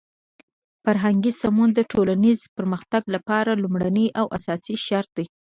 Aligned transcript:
فرهنګي 0.83 1.31
سمون 1.41 1.69
د 1.75 1.79
ټولنیز 1.91 2.39
پرمختګ 2.57 3.01
لپاره 3.15 3.59
لومړنی 3.63 4.07
او 4.19 4.25
اساسی 4.37 4.75
شرط 4.87 5.09
دی. 5.17 5.25